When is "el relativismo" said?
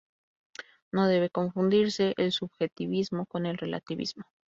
3.45-4.23